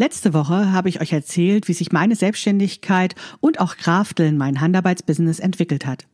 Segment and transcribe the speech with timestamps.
[0.00, 5.40] Letzte Woche habe ich euch erzählt, wie sich meine Selbstständigkeit und auch Krafteln, mein Handarbeitsbusiness,
[5.40, 6.06] entwickelt hat.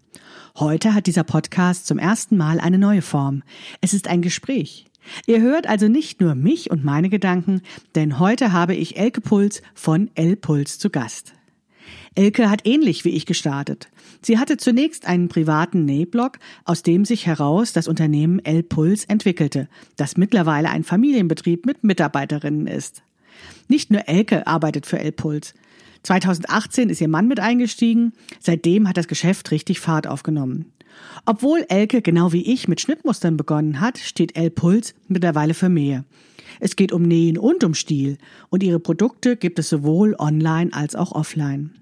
[0.57, 3.43] Heute hat dieser Podcast zum ersten Mal eine neue Form.
[3.83, 4.87] Es ist ein Gespräch.
[5.27, 7.61] Ihr hört also nicht nur mich und meine Gedanken,
[7.95, 11.35] denn heute habe ich Elke Puls von L Puls zu Gast.
[12.15, 13.89] Elke hat ähnlich wie ich gestartet.
[14.23, 19.69] Sie hatte zunächst einen privaten Nähblog, aus dem sich heraus das Unternehmen L Puls entwickelte,
[19.97, 23.03] das mittlerweile ein Familienbetrieb mit Mitarbeiterinnen ist.
[23.69, 25.55] Nicht nur Elke arbeitet für L Puls.
[26.03, 30.73] 2018 ist ihr Mann mit eingestiegen, seitdem hat das Geschäft richtig Fahrt aufgenommen.
[31.25, 36.05] Obwohl Elke genau wie ich mit Schnittmustern begonnen hat, steht L Puls mittlerweile für mehr.
[36.61, 40.95] Es geht um Nähen und um Stil und ihre Produkte gibt es sowohl online als
[40.95, 41.73] auch offline.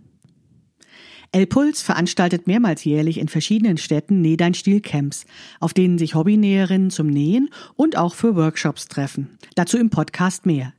[1.34, 5.24] El Puls veranstaltet mehrmals jährlich in verschiedenen Städten Nähdein-Stil-Camps,
[5.60, 9.38] auf denen sich Hobbynäherinnen zum Nähen und auch für Workshops treffen.
[9.54, 10.74] Dazu im Podcast mehr.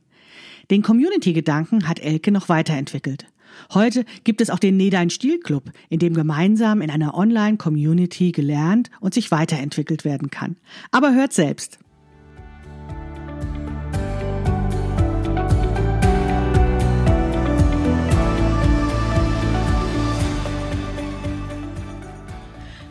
[0.70, 3.26] Den Community-Gedanken hat Elke noch weiterentwickelt.
[3.72, 8.90] Heute gibt es auch den Nähdein Stil Club, in dem gemeinsam in einer Online-Community gelernt
[9.00, 10.56] und sich weiterentwickelt werden kann.
[10.90, 11.78] Aber hört selbst.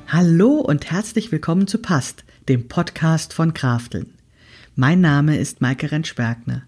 [0.07, 4.13] Hallo und herzlich willkommen zu Past, dem Podcast von Krafteln.
[4.75, 6.67] Mein Name ist Maike Rentschbergner.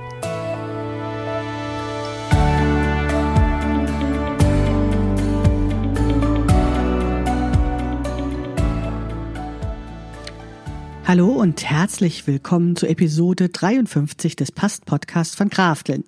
[11.11, 16.05] Hallo und herzlich willkommen zu Episode 53 des Past-Podcasts von Krafteln.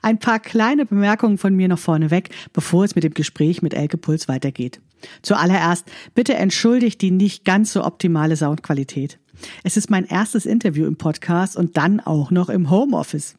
[0.00, 3.98] Ein paar kleine Bemerkungen von mir noch vorneweg, bevor es mit dem Gespräch mit Elke
[3.98, 4.80] Puls weitergeht.
[5.20, 5.84] Zuallererst,
[6.14, 9.18] bitte entschuldigt die nicht ganz so optimale Soundqualität.
[9.62, 13.34] Es ist mein erstes Interview im Podcast und dann auch noch im Homeoffice.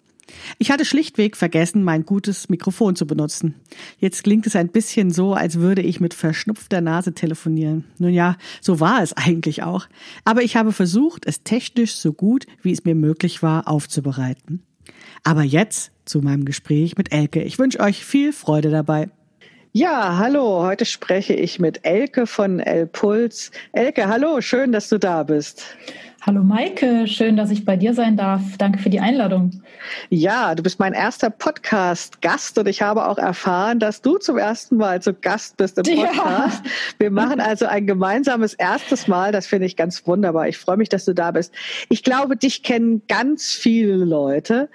[0.57, 3.55] Ich hatte schlichtweg vergessen, mein gutes Mikrofon zu benutzen.
[3.99, 7.85] Jetzt klingt es ein bisschen so, als würde ich mit verschnupfter Nase telefonieren.
[7.97, 9.87] Nun ja, so war es eigentlich auch.
[10.25, 14.63] Aber ich habe versucht, es technisch so gut, wie es mir möglich war, aufzubereiten.
[15.23, 17.43] Aber jetzt zu meinem Gespräch mit Elke.
[17.43, 19.09] Ich wünsche euch viel Freude dabei.
[19.79, 23.51] Ja, hallo, heute spreche ich mit Elke von El Puls.
[23.73, 25.65] Elke, hallo, schön, dass du da bist.
[26.25, 28.41] Hallo Maike, schön, dass ich bei dir sein darf.
[28.57, 29.61] Danke für die Einladung.
[30.09, 34.77] Ja, du bist mein erster Podcast-Gast und ich habe auch erfahren, dass du zum ersten
[34.77, 36.65] Mal zu Gast bist im Podcast.
[36.65, 36.71] Ja.
[36.97, 39.31] Wir machen also ein gemeinsames erstes Mal.
[39.31, 40.47] Das finde ich ganz wunderbar.
[40.47, 41.53] Ich freue mich, dass du da bist.
[41.87, 44.69] Ich glaube, dich kennen ganz viele Leute.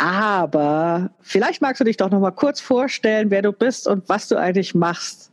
[0.00, 4.28] Aber vielleicht magst du dich doch noch mal kurz vorstellen, wer du bist und was
[4.28, 5.30] du eigentlich machst.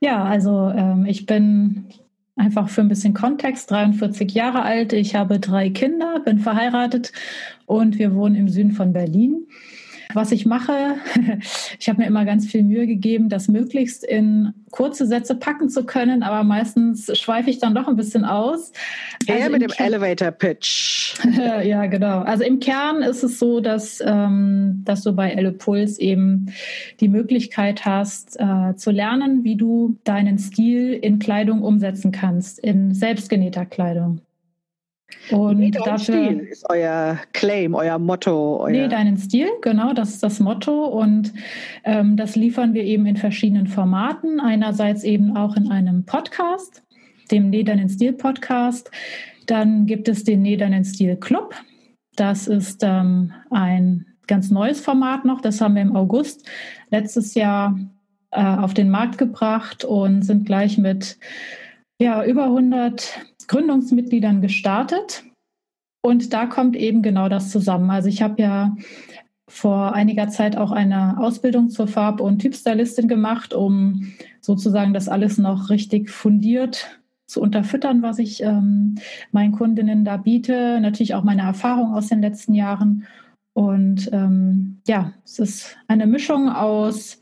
[0.00, 1.86] Ja, also ähm, ich bin
[2.34, 7.12] Einfach für ein bisschen Kontext, 43 Jahre alt, ich habe drei Kinder, bin verheiratet
[7.66, 9.46] und wir wohnen im Süden von Berlin.
[10.14, 10.96] Was ich mache,
[11.78, 15.84] ich habe mir immer ganz viel Mühe gegeben, das möglichst in kurze Sätze packen zu
[15.84, 18.72] können, aber meistens schweife ich dann doch ein bisschen aus.
[19.26, 21.14] Eher also mit dem Kern Elevator Pitch.
[21.64, 22.20] ja, genau.
[22.20, 26.46] Also im Kern ist es so, dass, ähm, dass du bei Elle Puls eben
[27.00, 32.94] die Möglichkeit hast, äh, zu lernen, wie du deinen Stil in Kleidung umsetzen kannst, in
[32.94, 34.20] selbstgenähter Kleidung.
[35.30, 38.60] Und nee, dafür Stil ist euer Claim, euer Motto.
[38.60, 40.86] Euer nee, deinen Stil, genau, das ist das Motto.
[40.86, 41.32] Und
[41.84, 44.40] ähm, das liefern wir eben in verschiedenen Formaten.
[44.40, 46.82] Einerseits eben auch in einem Podcast,
[47.30, 48.90] dem Näh deinen Stil Podcast.
[49.46, 51.54] Dann gibt es den Näh deinen Stil Club.
[52.16, 55.40] Das ist ähm, ein ganz neues Format noch.
[55.40, 56.48] Das haben wir im August
[56.90, 57.78] letztes Jahr
[58.32, 61.18] äh, auf den Markt gebracht und sind gleich mit
[61.98, 65.24] ja, über 100 Gründungsmitgliedern gestartet.
[66.02, 67.90] Und da kommt eben genau das zusammen.
[67.90, 68.76] Also ich habe ja
[69.48, 75.38] vor einiger Zeit auch eine Ausbildung zur Farb- und Typstylistin gemacht, um sozusagen das alles
[75.38, 78.96] noch richtig fundiert zu unterfüttern, was ich ähm,
[79.30, 80.80] meinen Kundinnen da biete.
[80.80, 83.06] Natürlich auch meine Erfahrung aus den letzten Jahren.
[83.54, 87.20] Und ähm, ja, es ist eine Mischung aus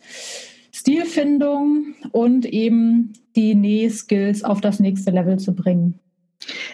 [0.72, 5.98] Stilfindung und eben die Näh-Skills auf das nächste Level zu bringen.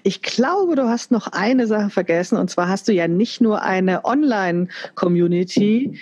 [0.02, 3.62] Ich glaube, du hast noch eine Sache vergessen, und zwar hast du ja nicht nur
[3.62, 5.98] eine Online-Community,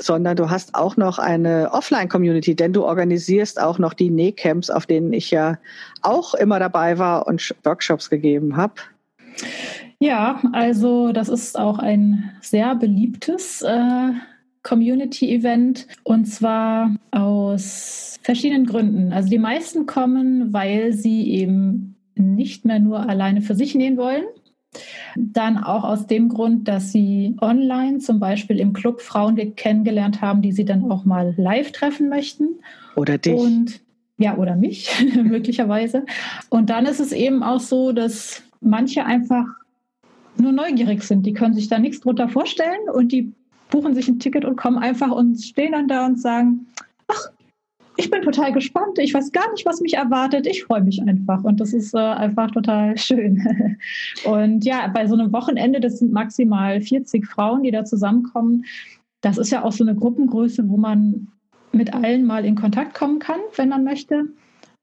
[0.00, 4.86] sondern du hast auch noch eine Offline-Community, denn du organisierst auch noch die Nähcamps, auf
[4.86, 5.58] denen ich ja
[6.02, 8.74] auch immer dabei war und Workshops gegeben habe.
[10.00, 14.12] Ja, also das ist auch ein sehr beliebtes äh,
[14.62, 19.12] Community-Event und zwar aus verschiedenen Gründen.
[19.12, 24.24] Also die meisten kommen, weil sie eben nicht mehr nur alleine für sich nähen wollen.
[25.16, 30.42] Dann auch aus dem Grund, dass sie online zum Beispiel im Club Frauen kennengelernt haben,
[30.42, 32.58] die sie dann auch mal live treffen möchten.
[32.94, 33.34] Oder dich.
[33.34, 33.80] Und
[34.18, 34.90] ja, oder mich
[35.22, 36.04] möglicherweise.
[36.50, 39.46] Und dann ist es eben auch so, dass manche einfach
[40.36, 41.24] nur neugierig sind.
[41.24, 43.32] Die können sich da nichts drunter vorstellen und die
[43.70, 46.66] buchen sich ein Ticket und kommen einfach und stehen dann da und sagen,
[47.98, 51.42] ich bin total gespannt, ich weiß gar nicht, was mich erwartet, ich freue mich einfach.
[51.42, 53.76] Und das ist äh, einfach total schön.
[54.24, 58.64] und ja, bei so einem Wochenende, das sind maximal 40 Frauen, die da zusammenkommen,
[59.20, 61.26] das ist ja auch so eine Gruppengröße, wo man
[61.72, 64.26] mit allen mal in Kontakt kommen kann, wenn man möchte.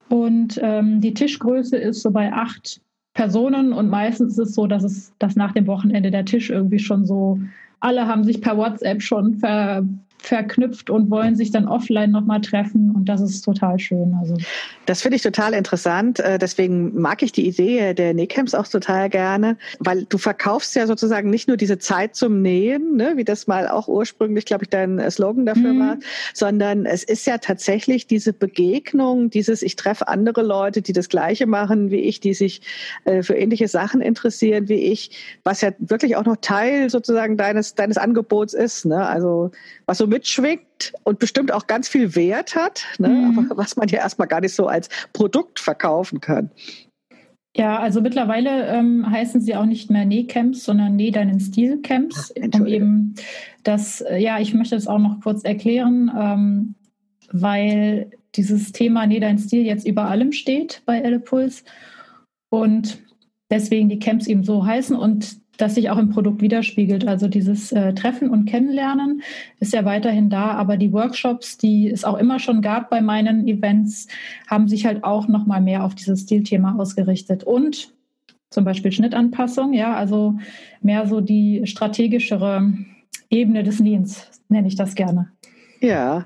[0.10, 2.82] Und ähm, die Tischgröße ist so bei acht
[3.14, 3.72] Personen.
[3.72, 7.06] Und meistens ist es so, dass es dass nach dem Wochenende der Tisch irgendwie schon
[7.06, 7.40] so
[7.80, 9.84] alle haben sich per WhatsApp schon ver,
[10.18, 14.16] verknüpft und wollen sich dann offline nochmal treffen und das ist total schön.
[14.20, 14.36] Also.
[14.86, 16.20] Das finde ich total interessant.
[16.20, 20.88] Äh, deswegen mag ich die Idee der Nähcamps auch total gerne, weil du verkaufst ja
[20.88, 24.70] sozusagen nicht nur diese Zeit zum Nähen, ne, wie das mal auch ursprünglich, glaube ich,
[24.70, 25.80] dein äh, Slogan dafür mhm.
[25.80, 25.98] war,
[26.34, 31.46] sondern es ist ja tatsächlich diese Begegnung, dieses ich treffe andere Leute, die das Gleiche
[31.46, 32.62] machen wie ich, die sich
[33.06, 35.12] äh, für ähnliche Sachen interessieren wie ich,
[35.44, 38.86] was ja wirklich auch noch Teil sozusagen deines deines Angebots ist.
[38.86, 39.06] Ne?
[39.06, 39.52] Also
[39.86, 43.10] was so mitschwingt und bestimmt auch ganz viel Wert hat, ne?
[43.10, 43.40] Mhm.
[43.40, 46.52] aber was man ja erstmal gar nicht so als Produkt verkaufen kann.
[47.57, 52.34] Ja, also mittlerweile ähm, heißen sie auch nicht mehr Nähcamps, sondern Näh deinen Stil-Camps.
[52.54, 53.16] Um eben
[53.63, 56.75] das, äh, ja, ich möchte das auch noch kurz erklären, ähm,
[57.31, 61.63] weil dieses Thema Näh dein Stil jetzt über allem steht bei Elle Puls
[62.50, 63.00] und
[63.50, 67.07] deswegen die Camps eben so heißen und das sich auch im Produkt widerspiegelt.
[67.07, 69.22] Also dieses äh, Treffen und Kennenlernen
[69.60, 73.48] ist ja weiterhin da, aber die Workshops, die es auch immer schon gab bei meinen
[73.48, 74.07] Events,
[74.48, 77.94] haben sich halt auch noch mal mehr auf dieses Stilthema ausgerichtet und
[78.50, 80.36] zum Beispiel Schnittanpassung, ja, also
[80.81, 82.74] mehr so die strategischere
[83.30, 85.31] Ebene des Nähens, nenne ich das gerne.
[85.86, 86.26] Ja,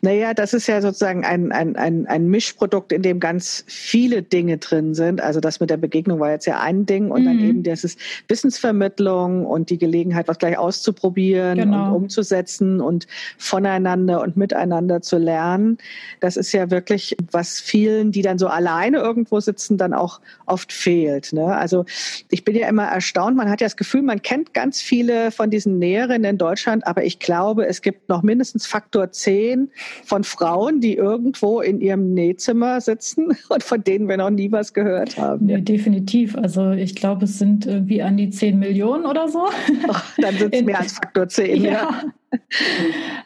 [0.00, 4.58] naja, das ist ja sozusagen ein, ein, ein, ein Mischprodukt, in dem ganz viele Dinge
[4.58, 5.20] drin sind.
[5.20, 7.24] Also das mit der Begegnung war jetzt ja ein Ding und mhm.
[7.24, 7.98] dann eben das ist
[8.28, 11.88] Wissensvermittlung und die Gelegenheit, was gleich auszuprobieren genau.
[11.88, 13.06] und umzusetzen und
[13.36, 15.78] voneinander und miteinander zu lernen.
[16.20, 20.72] Das ist ja wirklich, was vielen, die dann so alleine irgendwo sitzen, dann auch oft
[20.72, 21.32] fehlt.
[21.32, 21.56] Ne?
[21.56, 21.84] Also
[22.30, 25.50] ich bin ja immer erstaunt, man hat ja das Gefühl, man kennt ganz viele von
[25.50, 29.70] diesen Näherinnen in Deutschland, aber ich glaube, es gibt noch mindestens Faktoren, Faktor 10
[30.04, 34.72] von Frauen, die irgendwo in ihrem Nähzimmer sitzen und von denen wir noch nie was
[34.72, 35.44] gehört haben.
[35.44, 36.34] Nee, definitiv.
[36.36, 39.46] Also ich glaube, es sind irgendwie an die 10 Millionen oder so.
[39.88, 41.62] Ach, dann sind es mehr als Faktor 10.
[41.62, 41.70] ja.
[41.70, 42.02] ja.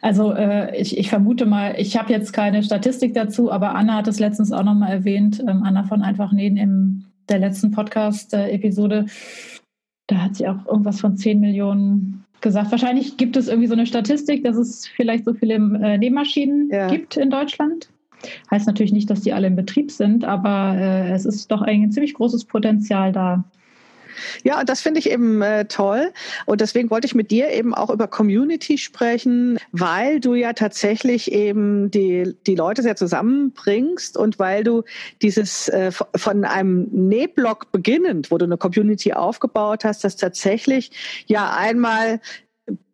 [0.01, 4.07] Also äh, ich, ich, vermute mal, ich habe jetzt keine Statistik dazu, aber Anna hat
[4.07, 9.07] es letztens auch nochmal erwähnt, ähm, Anna von Einfach Nähen in der letzten Podcast-Episode.
[10.07, 12.69] Da hat sie auch irgendwas von 10 Millionen gesagt.
[12.69, 16.87] Wahrscheinlich gibt es irgendwie so eine Statistik, dass es vielleicht so viele äh, Nähmaschinen ja.
[16.87, 17.89] gibt in Deutschland.
[18.51, 21.91] Heißt natürlich nicht, dass die alle in Betrieb sind, aber äh, es ist doch ein
[21.91, 23.43] ziemlich großes Potenzial da.
[24.43, 26.11] Ja, und das finde ich eben äh, toll.
[26.45, 31.31] Und deswegen wollte ich mit dir eben auch über Community sprechen, weil du ja tatsächlich
[31.31, 34.83] eben die, die Leute sehr zusammenbringst und weil du
[35.21, 40.91] dieses äh, von einem Nähblock beginnend, wo du eine Community aufgebaut hast, das tatsächlich
[41.27, 42.19] ja einmal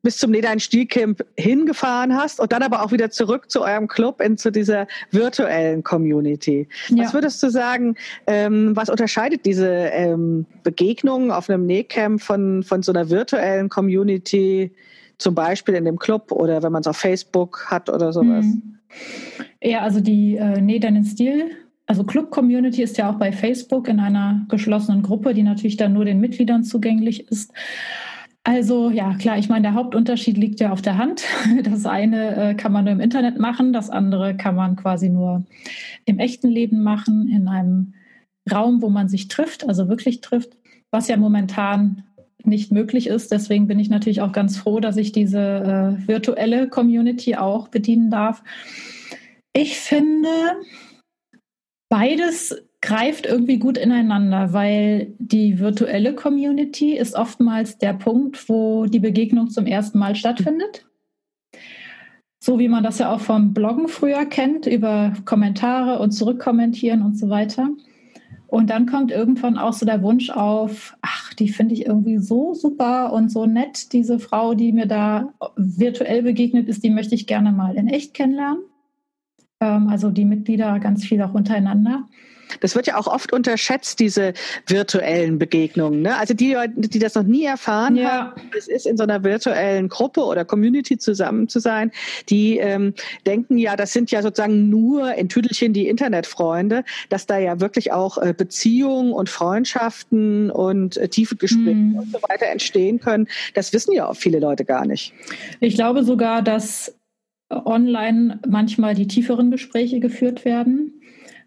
[0.01, 4.21] bis zum Niederrhein Stilcamp hingefahren hast und dann aber auch wieder zurück zu eurem Club
[4.21, 6.67] in zu dieser virtuellen Community.
[6.89, 7.03] Ja.
[7.03, 7.95] Was würdest du sagen,
[8.25, 14.71] ähm, was unterscheidet diese ähm, Begegnung auf einem Nähcamp von, von so einer virtuellen Community,
[15.17, 18.45] zum Beispiel in dem Club oder wenn man es auf Facebook hat oder sowas?
[18.45, 18.77] Mhm.
[19.61, 21.51] Ja, also die äh, Näh deinen Stil
[21.89, 25.93] also Club Community ist ja auch bei Facebook in einer geschlossenen Gruppe, die natürlich dann
[25.93, 27.51] nur den Mitgliedern zugänglich ist.
[28.43, 31.23] Also ja, klar, ich meine, der Hauptunterschied liegt ja auf der Hand.
[31.63, 35.45] Das eine äh, kann man nur im Internet machen, das andere kann man quasi nur
[36.05, 37.93] im echten Leben machen, in einem
[38.51, 40.57] Raum, wo man sich trifft, also wirklich trifft,
[40.91, 42.03] was ja momentan
[42.43, 43.31] nicht möglich ist.
[43.31, 48.09] Deswegen bin ich natürlich auch ganz froh, dass ich diese äh, virtuelle Community auch bedienen
[48.09, 48.41] darf.
[49.53, 50.29] Ich finde,
[51.89, 58.99] beides greift irgendwie gut ineinander, weil die virtuelle Community ist oftmals der Punkt, wo die
[58.99, 60.85] Begegnung zum ersten Mal stattfindet.
[62.39, 67.17] So wie man das ja auch vom Bloggen früher kennt, über Kommentare und zurückkommentieren und
[67.17, 67.69] so weiter.
[68.47, 72.53] Und dann kommt irgendwann auch so der Wunsch auf, ach, die finde ich irgendwie so
[72.53, 77.27] super und so nett, diese Frau, die mir da virtuell begegnet ist, die möchte ich
[77.27, 78.63] gerne mal in echt kennenlernen.
[79.59, 82.07] Ähm, also die Mitglieder ganz viel auch untereinander.
[82.59, 84.33] Das wird ja auch oft unterschätzt, diese
[84.67, 86.01] virtuellen Begegnungen.
[86.01, 86.17] Ne?
[86.17, 88.09] Also die Leute, die das noch nie erfahren ja.
[88.09, 91.91] haben, es ist in so einer virtuellen Gruppe oder Community zusammen zu sein,
[92.29, 92.93] die ähm,
[93.25, 97.91] denken ja, das sind ja sozusagen nur in Tüdelchen die Internetfreunde, dass da ja wirklich
[97.91, 101.97] auch äh, Beziehungen und Freundschaften und äh, tiefe Gespräche mhm.
[101.97, 103.27] und so weiter entstehen können.
[103.53, 105.13] Das wissen ja auch viele Leute gar nicht.
[105.59, 106.95] Ich glaube sogar, dass
[107.49, 110.98] online manchmal die tieferen Gespräche geführt werden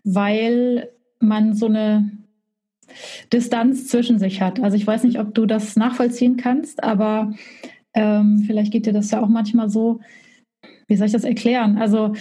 [0.04, 2.10] weil man so eine
[3.32, 4.60] Distanz zwischen sich hat.
[4.60, 7.32] Also ich weiß nicht, ob du das nachvollziehen kannst, aber
[7.94, 10.00] ähm, vielleicht geht dir das ja auch manchmal so.
[10.86, 11.78] Wie soll ich das erklären?
[11.78, 12.14] Also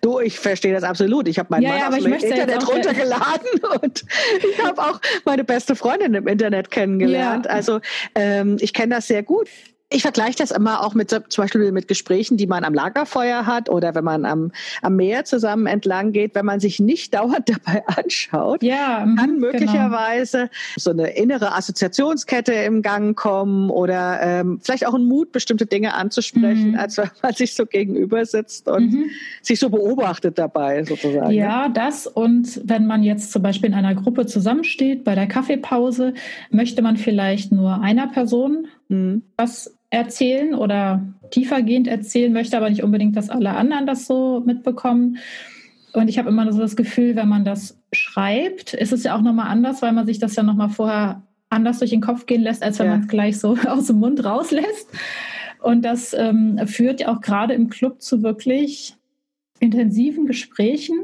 [0.00, 1.28] Du, ich verstehe das absolut.
[1.28, 3.48] Ich habe meinen ja, Mann ja, aus dem Internet runtergeladen
[3.82, 4.04] und
[4.50, 7.48] ich habe auch meine beste Freundin im Internet kennengelernt.
[7.48, 7.80] Also
[8.14, 9.48] ähm, ich kenne das sehr gut.
[9.90, 13.70] Ich vergleiche das immer auch mit zum Beispiel mit Gesprächen, die man am Lagerfeuer hat
[13.70, 14.52] oder wenn man am,
[14.82, 19.34] am Meer zusammen entlang geht, wenn man sich nicht dauernd dabei anschaut, ja, mhm, kann
[19.34, 19.46] genau.
[19.46, 20.50] möglicherweise genau.
[20.76, 25.94] so eine innere Assoziationskette im Gang kommen oder ähm, vielleicht auch ein Mut, bestimmte Dinge
[25.94, 26.78] anzusprechen, mhm.
[26.78, 29.10] als wenn man sich so gegenüber sitzt und mhm.
[29.40, 31.30] sich so beobachtet dabei sozusagen.
[31.30, 36.12] Ja, das und wenn man jetzt zum Beispiel in einer Gruppe zusammensteht bei der Kaffeepause,
[36.50, 39.22] möchte man vielleicht nur einer Person mhm.
[39.36, 45.18] was erzählen oder tiefergehend erzählen, möchte aber nicht unbedingt, dass alle anderen das so mitbekommen.
[45.94, 49.22] Und ich habe immer so das Gefühl, wenn man das schreibt, ist es ja auch
[49.22, 52.62] nochmal anders, weil man sich das ja nochmal vorher anders durch den Kopf gehen lässt,
[52.62, 52.92] als wenn ja.
[52.92, 54.88] man es gleich so aus dem Mund rauslässt.
[55.62, 58.94] Und das ähm, führt ja auch gerade im Club zu wirklich
[59.60, 60.98] intensiven Gesprächen.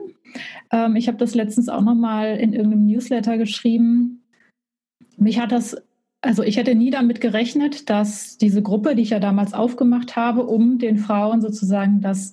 [0.71, 4.23] Ähm, ich habe das letztens auch nochmal in irgendeinem Newsletter geschrieben.
[5.17, 5.77] Mich hat das
[6.25, 10.45] also ich hätte nie damit gerechnet, dass diese Gruppe, die ich ja damals aufgemacht habe,
[10.45, 12.33] um den Frauen sozusagen das,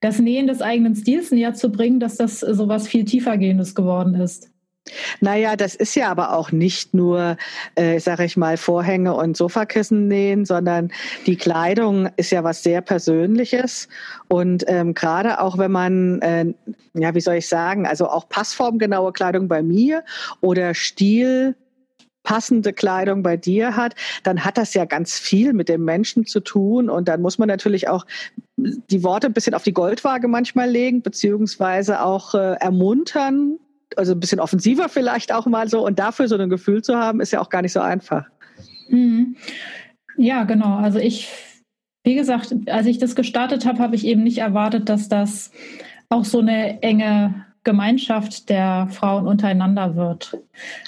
[0.00, 4.14] das Nähen des eigenen Stils näher zu bringen, dass das so was viel tiefergehendes geworden
[4.14, 4.50] ist.
[5.20, 7.36] Naja, das ist ja aber auch nicht nur,
[7.74, 10.90] äh, sage ich mal, Vorhänge und Sofakissen nähen, sondern
[11.26, 13.88] die Kleidung ist ja was sehr Persönliches.
[14.28, 16.46] Und ähm, gerade auch wenn man, äh,
[16.94, 20.02] ja, wie soll ich sagen, also auch passformgenaue Kleidung bei mir
[20.40, 21.54] oder Stil
[22.30, 26.38] passende Kleidung bei dir hat, dann hat das ja ganz viel mit dem Menschen zu
[26.38, 26.88] tun.
[26.88, 28.06] Und dann muss man natürlich auch
[28.56, 33.58] die Worte ein bisschen auf die Goldwaage manchmal legen, beziehungsweise auch äh, ermuntern,
[33.96, 35.84] also ein bisschen offensiver vielleicht auch mal so.
[35.84, 38.26] Und dafür so ein Gefühl zu haben, ist ja auch gar nicht so einfach.
[38.88, 39.34] Mhm.
[40.16, 40.76] Ja, genau.
[40.76, 41.28] Also ich,
[42.04, 45.50] wie gesagt, als ich das gestartet habe, habe ich eben nicht erwartet, dass das
[46.10, 50.38] auch so eine enge Gemeinschaft der Frauen untereinander wird.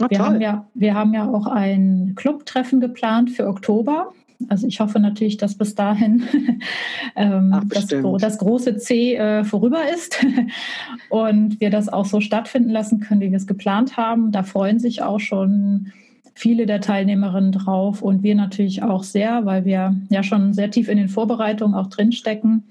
[0.01, 4.13] Oh, wir, haben ja, wir haben ja auch ein Clubtreffen geplant für Oktober.
[4.49, 6.25] Also ich hoffe natürlich, dass bis dahin
[7.17, 7.87] ähm, Ach, das,
[8.19, 10.25] das, große C äh, vorüber ist
[11.11, 14.33] und wir das auch so stattfinden lassen können, wie wir es geplant haben.
[14.33, 15.93] Da freuen sich auch schon
[16.35, 20.89] viele der Teilnehmerinnen drauf und wir natürlich auch sehr, weil wir ja schon sehr tief
[20.89, 22.65] in den Vorbereitungen auch drinstecken.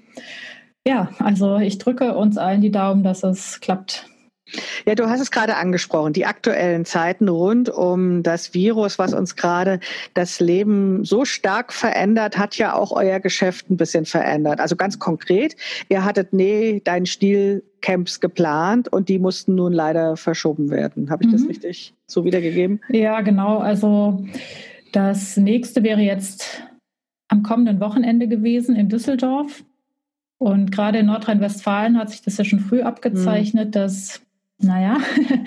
[0.86, 4.06] Ja, also ich drücke uns allen die Daumen, dass es klappt.
[4.86, 9.36] Ja, du hast es gerade angesprochen, die aktuellen Zeiten rund um das Virus, was uns
[9.36, 9.80] gerade
[10.14, 14.60] das Leben so stark verändert, hat ja auch euer Geschäft ein bisschen verändert.
[14.60, 15.56] Also ganz konkret,
[15.88, 21.10] ihr hattet nee, deinen Stilcamps geplant und die mussten nun leider verschoben werden.
[21.10, 21.32] Habe ich mhm.
[21.32, 22.80] das richtig so wiedergegeben?
[22.90, 23.58] Ja, genau.
[23.58, 24.24] Also
[24.92, 26.62] das nächste wäre jetzt
[27.28, 29.64] am kommenden Wochenende gewesen in Düsseldorf.
[30.42, 33.70] Und gerade in Nordrhein-Westfalen hat sich das ja schon früh abgezeichnet, mhm.
[33.70, 34.20] dass,
[34.58, 34.98] naja,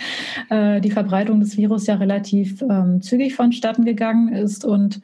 [0.50, 4.64] äh, die Verbreitung des Virus ja relativ ähm, zügig vonstatten gegangen ist.
[4.64, 5.02] Und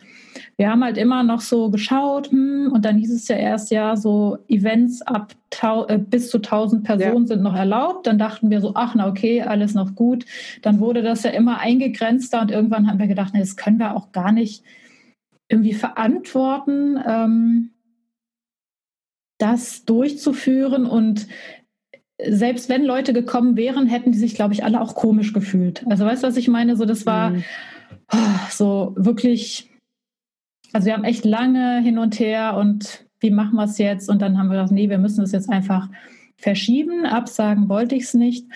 [0.56, 3.98] wir haben halt immer noch so geschaut, hm, und dann hieß es ja erst, ja,
[3.98, 5.34] so Events ab
[5.90, 7.28] äh, bis zu 1000 Personen ja.
[7.28, 8.08] sind noch erlaubt.
[8.08, 10.24] Dann dachten wir so, ach, na okay, alles noch gut.
[10.62, 13.94] Dann wurde das ja immer eingegrenzter und irgendwann haben wir gedacht, nee, das können wir
[13.94, 14.64] auch gar nicht
[15.50, 16.98] irgendwie verantworten.
[17.06, 17.72] Ähm,
[19.42, 21.28] das durchzuführen und
[22.24, 25.84] selbst wenn Leute gekommen wären, hätten die sich, glaube ich, alle auch komisch gefühlt.
[25.88, 26.76] Also weißt du, was ich meine?
[26.76, 27.44] So, das war mhm.
[28.50, 29.72] so wirklich,
[30.72, 34.10] also wir haben echt lange hin und her und wie machen wir es jetzt?
[34.10, 35.90] Und dann haben wir gedacht, nee, wir müssen es jetzt einfach
[36.38, 37.06] verschieben.
[37.06, 38.48] Absagen wollte ich es nicht.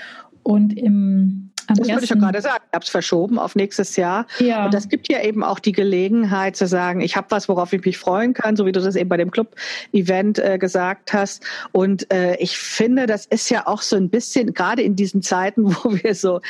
[0.43, 2.63] Und im Am das wollte ich doch gerade sagen.
[2.67, 4.27] Ich habe es verschoben auf nächstes Jahr.
[4.39, 4.65] Ja.
[4.65, 7.83] Und das gibt ja eben auch die Gelegenheit zu sagen, ich habe was, worauf ich
[7.85, 11.43] mich freuen kann, so wie du das eben bei dem Club-Event äh, gesagt hast.
[11.71, 15.65] Und äh, ich finde, das ist ja auch so ein bisschen, gerade in diesen Zeiten,
[15.83, 16.41] wo wir so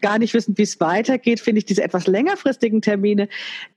[0.00, 3.28] gar nicht wissen, wie es weitergeht, finde ich diese etwas längerfristigen Termine,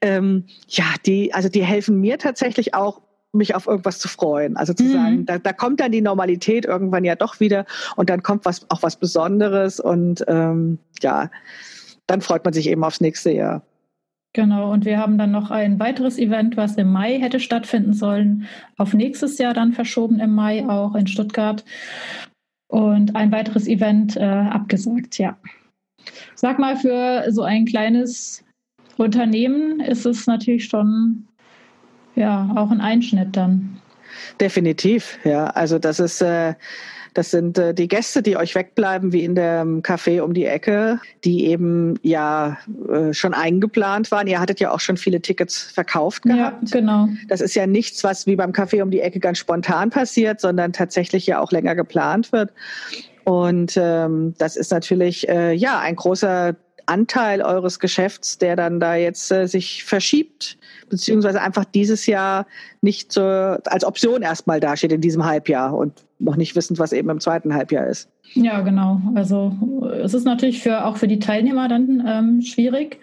[0.01, 3.01] ähm, ja, die, also die helfen mir tatsächlich auch
[3.33, 4.55] mich auf irgendwas zu freuen.
[4.57, 4.91] Also zu mhm.
[4.91, 8.69] sagen, da, da kommt dann die Normalität irgendwann ja doch wieder und dann kommt was
[8.69, 11.29] auch was Besonderes und ähm, ja,
[12.07, 13.63] dann freut man sich eben aufs nächste Jahr.
[14.35, 18.47] Genau, und wir haben dann noch ein weiteres Event, was im Mai hätte stattfinden sollen,
[18.77, 21.63] auf nächstes Jahr dann verschoben im Mai auch in Stuttgart.
[22.67, 25.37] Und ein weiteres Event äh, abgesagt, ja.
[26.33, 28.43] Sag mal, für so ein kleines
[28.97, 31.27] Unternehmen ist es natürlich schon
[32.15, 33.79] ja, auch ein Einschnitt dann.
[34.39, 35.47] Definitiv, ja.
[35.47, 36.53] Also das ist, äh,
[37.13, 40.99] das sind äh, die Gäste, die euch wegbleiben, wie in dem Café um die Ecke,
[41.23, 42.57] die eben ja
[42.91, 44.27] äh, schon eingeplant waren.
[44.27, 46.69] Ihr hattet ja auch schon viele Tickets verkauft gehabt.
[46.69, 47.09] Ja, genau.
[47.27, 50.73] Das ist ja nichts, was wie beim Café um die Ecke ganz spontan passiert, sondern
[50.73, 52.51] tatsächlich ja auch länger geplant wird.
[53.25, 56.55] Und ähm, das ist natürlich äh, ja ein großer
[56.85, 60.57] Anteil eures Geschäfts, der dann da jetzt äh, sich verschiebt,
[60.89, 62.45] beziehungsweise einfach dieses Jahr
[62.81, 67.09] nicht so als Option erstmal dasteht in diesem Halbjahr und noch nicht wissend, was eben
[67.09, 68.09] im zweiten Halbjahr ist.
[68.33, 69.01] Ja, genau.
[69.15, 69.53] Also
[70.01, 72.99] es ist natürlich für, auch für die Teilnehmer dann ähm, schwierig.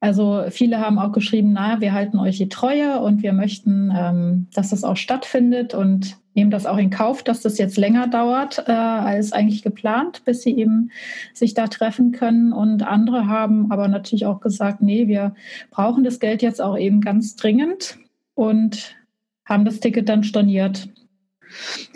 [0.00, 4.46] Also viele haben auch geschrieben, na, wir halten euch die Treue und wir möchten, ähm,
[4.54, 8.64] dass das auch stattfindet und nehmen das auch in Kauf, dass das jetzt länger dauert
[8.66, 10.90] äh, als eigentlich geplant, bis sie eben
[11.34, 12.54] sich da treffen können.
[12.54, 15.34] Und andere haben aber natürlich auch gesagt, nee, wir
[15.70, 17.98] brauchen das Geld jetzt auch eben ganz dringend
[18.34, 18.96] und
[19.44, 20.88] haben das Ticket dann storniert.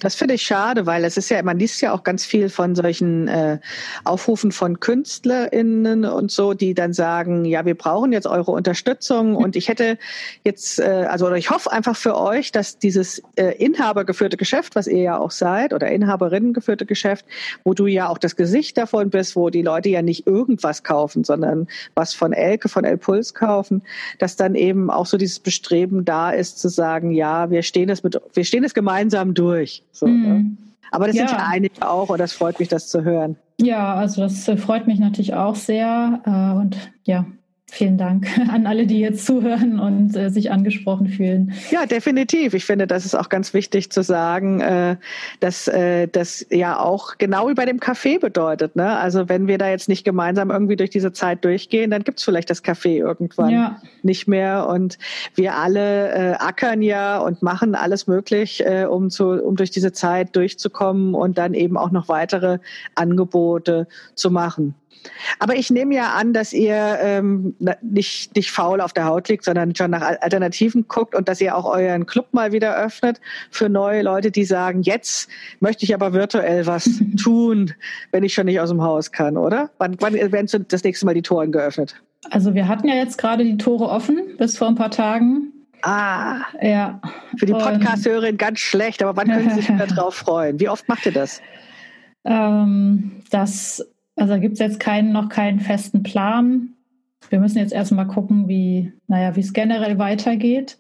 [0.00, 2.74] Das finde ich schade, weil es ist ja, man liest ja auch ganz viel von
[2.74, 3.58] solchen äh,
[4.04, 9.56] Aufrufen von KünstlerInnen und so, die dann sagen, ja, wir brauchen jetzt eure Unterstützung und
[9.56, 9.98] ich hätte
[10.44, 14.86] jetzt, äh, also oder ich hoffe einfach für euch, dass dieses äh, inhabergeführte Geschäft, was
[14.86, 17.24] ihr ja auch seid, oder Inhaberinnen geführte Geschäft,
[17.62, 21.24] wo du ja auch das Gesicht davon bist, wo die Leute ja nicht irgendwas kaufen,
[21.24, 23.82] sondern was von Elke, von El Puls kaufen,
[24.18, 28.02] dass dann eben auch so dieses Bestreben da ist zu sagen, ja, wir stehen es
[28.02, 29.82] mit, wir stehen es gemeinsam durch durch.
[29.92, 30.22] So, mm.
[30.22, 30.34] ne?
[30.34, 30.58] Mhm.
[30.90, 31.28] Aber das ja.
[31.28, 33.36] sind ja einige auch und das freut mich, das zu hören.
[33.60, 36.20] Ja, also das äh, freut mich natürlich auch sehr.
[36.24, 37.26] Äh, und ja,
[37.74, 41.52] Vielen Dank an alle, die jetzt zuhören und äh, sich angesprochen fühlen.
[41.72, 42.54] Ja, definitiv.
[42.54, 44.96] Ich finde, das ist auch ganz wichtig zu sagen, äh,
[45.40, 48.76] dass äh, das ja auch genau wie bei dem Café bedeutet.
[48.76, 48.96] Ne?
[48.96, 52.24] Also wenn wir da jetzt nicht gemeinsam irgendwie durch diese Zeit durchgehen, dann gibt es
[52.24, 53.82] vielleicht das Café irgendwann ja.
[54.04, 54.68] nicht mehr.
[54.68, 54.96] Und
[55.34, 59.90] wir alle äh, ackern ja und machen alles möglich, äh, um, zu, um durch diese
[59.90, 62.58] Zeit durchzukommen und dann eben auch noch weitere
[62.94, 64.76] Angebote zu machen.
[65.38, 69.44] Aber ich nehme ja an, dass ihr ähm, nicht, nicht faul auf der Haut liegt,
[69.44, 73.68] sondern schon nach Alternativen guckt und dass ihr auch euren Club mal wieder öffnet für
[73.68, 75.28] neue Leute, die sagen, jetzt
[75.60, 76.88] möchte ich aber virtuell was
[77.22, 77.72] tun,
[78.12, 79.70] wenn ich schon nicht aus dem Haus kann, oder?
[79.78, 82.00] Wann, wann werden das nächste Mal die Toren geöffnet?
[82.30, 85.52] Also wir hatten ja jetzt gerade die Tore offen bis vor ein paar Tagen.
[85.82, 87.00] Ah, ja.
[87.36, 90.58] Für die Podcast-Hörerin ganz schlecht, aber wann können Sie sich wieder drauf freuen?
[90.58, 91.42] Wie oft macht ihr das?
[92.24, 93.86] Ähm, das
[94.16, 96.74] also gibt es jetzt keinen, noch keinen festen Plan.
[97.30, 100.78] Wir müssen jetzt erstmal gucken, wie, naja, wie es generell weitergeht.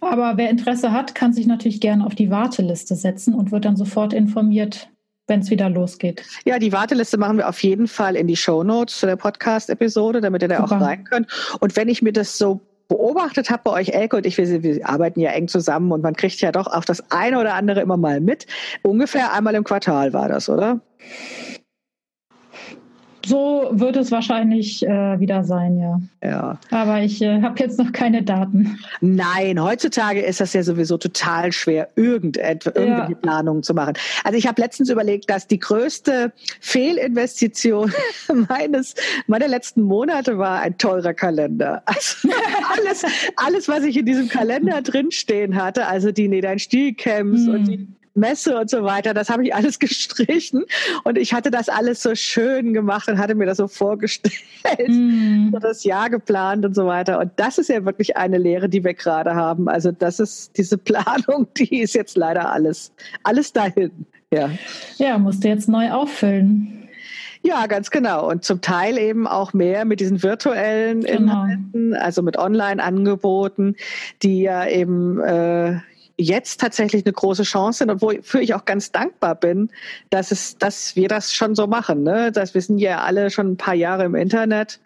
[0.00, 3.76] Aber wer Interesse hat, kann sich natürlich gerne auf die Warteliste setzen und wird dann
[3.76, 4.90] sofort informiert,
[5.26, 6.22] wenn es wieder losgeht.
[6.44, 10.20] Ja, die Warteliste machen wir auf jeden Fall in die Show Notes zu der Podcast-Episode,
[10.20, 10.76] damit ihr da Super.
[10.76, 11.28] auch rein könnt.
[11.60, 14.88] Und wenn ich mir das so beobachtet habe bei euch, Elke und ich, wir, wir,
[14.88, 17.96] arbeiten ja eng zusammen und man kriegt ja doch auch das eine oder andere immer
[17.96, 18.46] mal mit.
[18.82, 20.80] Ungefähr einmal im Quartal war das, oder?
[23.26, 26.00] So wird es wahrscheinlich äh, wieder sein, ja.
[26.22, 26.58] Ja.
[26.70, 28.78] Aber ich äh, habe jetzt noch keine Daten.
[29.00, 33.18] Nein, heutzutage ist das ja sowieso total schwer, irgendetwas, irgendwelche ja.
[33.18, 33.94] Planungen zu machen.
[34.22, 37.92] Also ich habe letztens überlegt, dass die größte Fehlinvestition
[38.48, 38.94] meines
[39.26, 41.82] meiner letzten Monate war ein teurer Kalender.
[41.86, 42.28] Also
[42.78, 47.54] alles, alles, was ich in diesem Kalender drinstehen hatte, also die Nedan Stilcamps hm.
[47.54, 50.64] und die Messe und so weiter, das habe ich alles gestrichen
[51.04, 55.50] und ich hatte das alles so schön gemacht und hatte mir das so vorgestellt, mm.
[55.52, 57.18] so das Jahr geplant und so weiter.
[57.20, 59.68] Und das ist ja wirklich eine Lehre, die wir gerade haben.
[59.68, 63.90] Also das ist diese Planung, die ist jetzt leider alles, alles dahin.
[64.32, 64.50] Ja,
[64.98, 66.76] ja musste jetzt neu auffüllen.
[67.42, 68.28] Ja, ganz genau.
[68.28, 71.44] Und zum Teil eben auch mehr mit diesen virtuellen genau.
[71.44, 73.76] Inhalten, also mit Online-Angeboten,
[74.22, 75.78] die ja eben äh,
[76.18, 79.70] jetzt tatsächlich eine große Chance sind und wofür ich auch ganz dankbar bin,
[80.10, 82.02] dass es, dass wir das schon so machen.
[82.02, 82.32] Ne?
[82.32, 84.80] Dass wir sind ja alle schon ein paar Jahre im Internet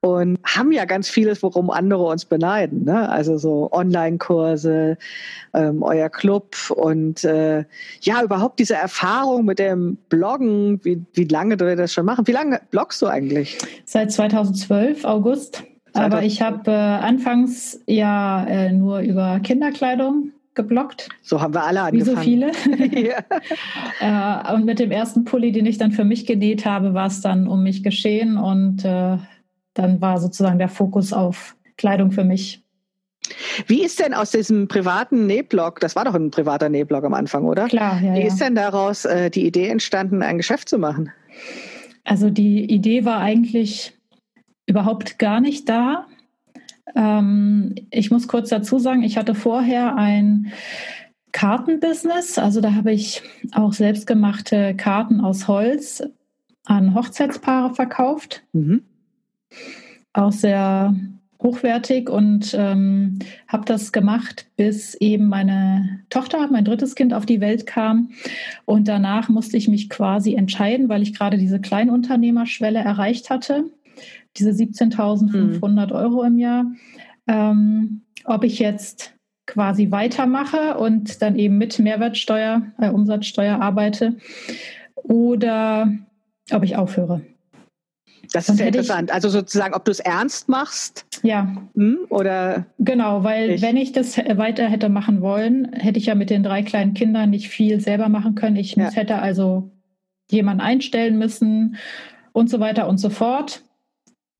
[0.00, 2.84] und haben ja ganz vieles, worum andere uns beneiden.
[2.84, 3.08] Ne?
[3.08, 4.98] Also so Online-Kurse,
[5.54, 7.64] ähm, euer Club und äh,
[8.00, 12.26] ja, überhaupt diese Erfahrung mit dem Bloggen, wie, wie lange wir das schon machen.
[12.26, 13.58] Wie lange bloggst du eigentlich?
[13.84, 15.62] Seit 2012, August.
[15.94, 21.08] Aber ich habe äh, anfangs ja äh, nur über Kinderkleidung geblockt.
[21.22, 22.16] So haben wir alle angefangen.
[22.16, 22.52] Wie so viele.
[24.00, 27.20] äh, und mit dem ersten Pulli, den ich dann für mich genäht habe, war es
[27.20, 29.18] dann um mich geschehen und äh,
[29.74, 32.62] dann war sozusagen der Fokus auf Kleidung für mich.
[33.66, 37.44] Wie ist denn aus diesem privaten Nähblog, das war doch ein privater Nähblog am Anfang,
[37.44, 37.66] oder?
[37.66, 38.14] Klar, ja.
[38.14, 38.26] Wie ja.
[38.26, 41.10] ist denn daraus äh, die Idee entstanden, ein Geschäft zu machen?
[42.04, 43.96] Also die Idee war eigentlich
[44.66, 46.06] überhaupt gar nicht da.
[46.94, 50.52] Ähm, ich muss kurz dazu sagen, ich hatte vorher ein
[51.32, 52.38] Kartenbusiness.
[52.38, 56.02] Also da habe ich auch selbstgemachte Karten aus Holz
[56.64, 58.42] an Hochzeitspaare verkauft.
[58.52, 58.82] Mhm.
[60.12, 60.94] Auch sehr
[61.42, 67.40] hochwertig und ähm, habe das gemacht, bis eben meine Tochter, mein drittes Kind auf die
[67.40, 68.10] Welt kam.
[68.64, 73.64] Und danach musste ich mich quasi entscheiden, weil ich gerade diese Kleinunternehmerschwelle erreicht hatte
[74.36, 75.92] diese 17.500 mhm.
[75.92, 76.66] Euro im Jahr,
[77.26, 79.14] ähm, ob ich jetzt
[79.46, 84.16] quasi weitermache und dann eben mit Mehrwertsteuer, äh, Umsatzsteuer arbeite
[84.94, 85.92] oder
[86.52, 87.22] ob ich aufhöre.
[88.32, 89.10] Das ist sehr interessant.
[89.10, 91.06] Ich, also sozusagen, ob du es ernst machst.
[91.22, 91.54] Ja.
[91.74, 92.66] Hm, oder.
[92.78, 93.62] Genau, weil ich.
[93.62, 97.30] wenn ich das weiter hätte machen wollen, hätte ich ja mit den drei kleinen Kindern
[97.30, 98.56] nicht viel selber machen können.
[98.56, 98.90] Ich ja.
[98.90, 99.70] hätte also
[100.30, 101.76] jemanden einstellen müssen
[102.32, 103.64] und so weiter und so fort.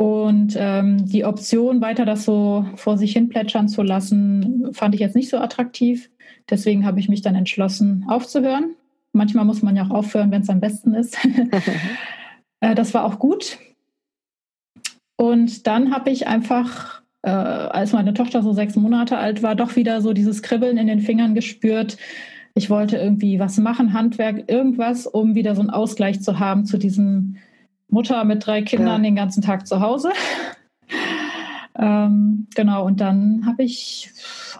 [0.03, 5.01] Und ähm, die Option, weiter das so vor sich hin plätschern zu lassen, fand ich
[5.01, 6.11] jetzt nicht so attraktiv.
[6.51, 8.75] Deswegen habe ich mich dann entschlossen, aufzuhören.
[9.13, 11.17] Manchmal muss man ja auch aufhören, wenn es am besten ist.
[12.61, 13.59] äh, das war auch gut.
[15.15, 19.77] Und dann habe ich einfach, äh, als meine Tochter so sechs Monate alt war, doch
[19.77, 21.97] wieder so dieses Kribbeln in den Fingern gespürt.
[22.55, 26.77] Ich wollte irgendwie was machen, Handwerk, irgendwas, um wieder so einen Ausgleich zu haben zu
[26.77, 27.37] diesem
[27.93, 29.11] Mutter mit drei Kindern ja.
[29.11, 30.13] den ganzen Tag zu Hause.
[31.79, 34.11] ähm, genau, und dann habe ich,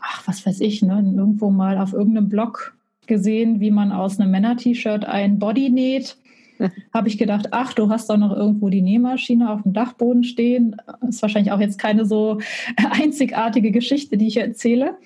[0.01, 4.31] ach, was weiß ich, ne, irgendwo mal auf irgendeinem Blog gesehen, wie man aus einem
[4.31, 6.17] Männer-T-Shirt ein Body näht.
[6.95, 10.77] habe ich gedacht, ach, du hast doch noch irgendwo die Nähmaschine auf dem Dachboden stehen.
[11.09, 12.39] Ist wahrscheinlich auch jetzt keine so
[12.91, 14.97] einzigartige Geschichte, die ich erzähle.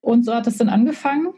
[0.00, 1.28] Und so hat es dann angefangen.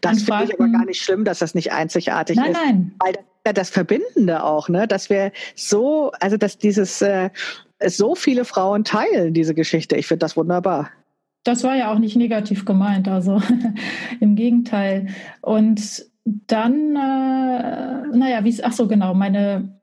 [0.00, 2.58] Das finde ich aber gar nicht schlimm, dass das nicht einzigartig nein, ist.
[2.64, 3.14] Nein, nein.
[3.46, 4.88] Ja das Verbindende auch, ne?
[4.88, 7.30] Dass wir so, also dass dieses äh,
[7.86, 9.94] so viele Frauen teilen diese Geschichte.
[9.94, 10.90] Ich finde das wunderbar.
[11.44, 13.40] Das war ja auch nicht negativ gemeint, also
[14.20, 15.06] im Gegenteil.
[15.42, 19.78] Und dann, äh, naja, wie es, ach so, genau, meine,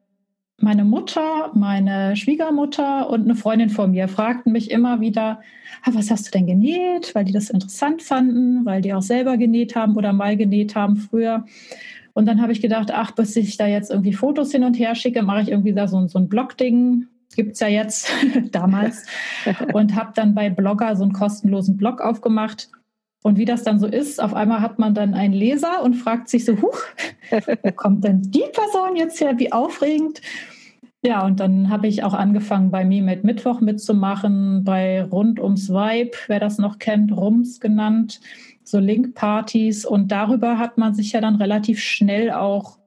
[0.60, 5.40] meine Mutter, meine Schwiegermutter und eine Freundin von mir fragten mich immer wieder,
[5.84, 7.16] ah, was hast du denn genäht?
[7.16, 10.98] Weil die das interessant fanden, weil die auch selber genäht haben oder mal genäht haben
[10.98, 11.46] früher.
[12.14, 14.96] Und dann habe ich gedacht, ach, bis ich da jetzt irgendwie Fotos hin und her
[14.96, 17.08] schicke, mache ich irgendwie da so, so ein Blog-Ding.
[17.36, 18.12] Gibt es ja jetzt
[18.52, 19.06] damals.
[19.74, 22.70] und habe dann bei Blogger so einen kostenlosen Blog aufgemacht.
[23.24, 26.28] Und wie das dann so ist, auf einmal hat man dann einen Leser und fragt
[26.30, 26.80] sich so, huch,
[27.64, 29.40] wo kommt denn die Person jetzt her?
[29.40, 30.22] Wie aufregend.
[31.06, 35.70] Ja, und dann habe ich auch angefangen, bei mir mit Mittwoch mitzumachen, bei Rund ums
[35.70, 38.22] Vibe, wer das noch kennt, Rums genannt
[38.64, 39.86] so Link-Partys.
[39.86, 42.80] Und darüber hat man sich ja dann relativ schnell auch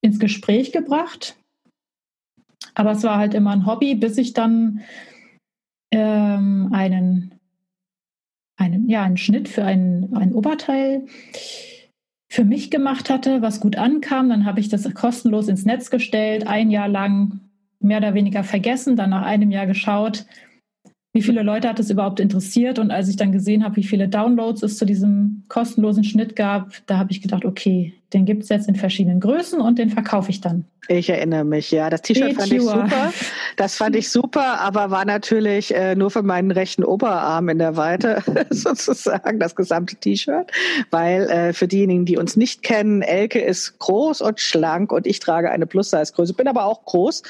[0.00, 1.36] ins Gespräch gebracht.
[2.74, 4.80] Aber es war halt immer ein Hobby, bis ich dann
[5.90, 7.34] ähm, einen,
[8.56, 11.06] einen, ja, einen Schnitt für ein, ein Oberteil
[12.28, 14.28] für mich gemacht hatte, was gut ankam.
[14.28, 17.40] Dann habe ich das kostenlos ins Netz gestellt, ein Jahr lang
[17.78, 20.26] mehr oder weniger vergessen, dann nach einem Jahr geschaut,
[21.14, 22.80] wie viele Leute hat es überhaupt interessiert.
[22.80, 26.72] Und als ich dann gesehen habe, wie viele Downloads es zu diesem kostenlosen Schnitt gab,
[26.86, 30.30] da habe ich gedacht, okay, den gibt es jetzt in verschiedenen Größen und den verkaufe
[30.30, 30.64] ich dann.
[30.88, 31.88] Ich erinnere mich, ja.
[31.88, 33.12] Das T-Shirt fand ich super.
[33.56, 37.76] Das fand ich super, aber war natürlich äh, nur für meinen rechten Oberarm in der
[37.76, 40.50] Weite sozusagen das gesamte T-Shirt.
[40.90, 45.20] Weil äh, für diejenigen, die uns nicht kennen, Elke ist groß und schlank und ich
[45.20, 47.22] trage eine Plus-Size-Größe, bin aber auch groß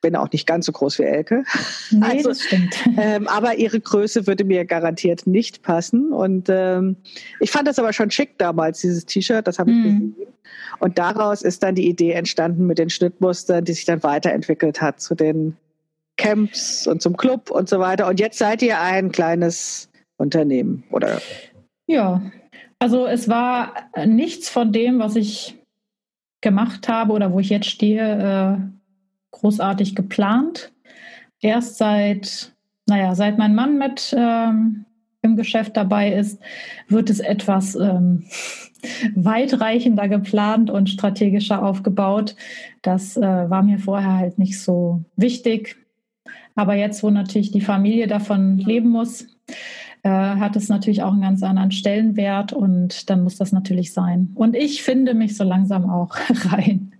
[0.00, 1.44] bin auch nicht ganz so groß wie Elke.
[1.90, 2.74] Nee, also, das stimmt.
[2.96, 6.12] Ähm, aber ihre Größe würde mir garantiert nicht passen.
[6.12, 6.96] Und ähm,
[7.38, 9.82] ich fand das aber schon schick damals, dieses T-Shirt, das habe ich mhm.
[9.82, 10.16] gesehen.
[10.80, 15.00] Und daraus ist dann die Idee entstanden mit den Schnittmustern, die sich dann weiterentwickelt hat
[15.00, 15.56] zu den
[16.16, 18.08] Camps und zum Club und so weiter.
[18.08, 21.20] Und jetzt seid ihr ein kleines Unternehmen, oder?
[21.86, 22.20] Ja,
[22.78, 23.74] Also es war
[24.06, 25.58] nichts von dem, was ich
[26.40, 28.79] gemacht habe oder wo ich jetzt stehe, äh,
[29.30, 30.72] großartig geplant.
[31.40, 32.52] Erst seit,
[32.86, 34.84] naja, seit mein Mann mit ähm,
[35.22, 36.40] im Geschäft dabei ist,
[36.88, 38.24] wird es etwas ähm,
[39.14, 42.36] weitreichender geplant und strategischer aufgebaut.
[42.82, 45.76] Das äh, war mir vorher halt nicht so wichtig.
[46.54, 49.26] Aber jetzt, wo natürlich die Familie davon leben muss,
[50.02, 54.30] äh, hat es natürlich auch einen ganz anderen Stellenwert und dann muss das natürlich sein.
[54.34, 56.16] Und ich finde mich so langsam auch
[56.50, 56.92] rein.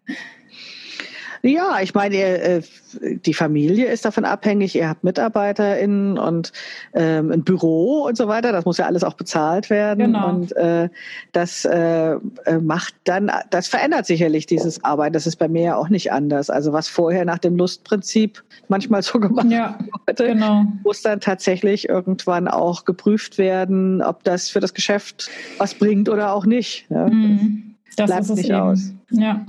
[1.43, 2.63] Ja, ich meine, äh,
[3.01, 4.75] die Familie ist davon abhängig.
[4.75, 6.53] Ihr habt MitarbeiterInnen und
[6.93, 8.53] ähm, ein Büro und so weiter.
[8.53, 10.13] Das muss ja alles auch bezahlt werden.
[10.13, 10.29] Genau.
[10.29, 10.91] Und äh,
[11.33, 15.15] das äh, äh, macht dann, das verändert sicherlich dieses Arbeiten.
[15.15, 16.51] Das ist bei mir ja auch nicht anders.
[16.51, 20.65] Also was vorher nach dem Lustprinzip manchmal so gemacht ja, wurde, genau.
[20.85, 26.33] muss dann tatsächlich irgendwann auch geprüft werden, ob das für das Geschäft was bringt oder
[26.33, 26.87] auch nicht.
[26.91, 27.77] Ja, mhm.
[27.97, 28.59] Das, das bleibt nicht eben.
[28.59, 28.93] aus.
[29.11, 29.45] Ja.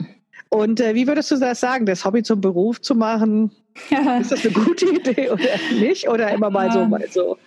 [0.54, 3.52] Und äh, wie würdest du das sagen, das Hobby zum Beruf zu machen?
[3.90, 4.18] Ja.
[4.18, 5.46] Ist das eine gute Idee oder
[5.80, 6.10] nicht?
[6.10, 7.38] Oder immer mal so, mal so?